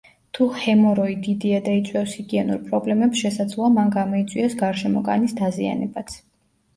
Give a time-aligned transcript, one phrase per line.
[0.35, 6.17] თუ ჰემოროი დიდია და იწვევს ჰიგიენურ პრობლემებს, შესაძლოა მან გამოიწვიოს გარშემო კანის დაზიანებაც.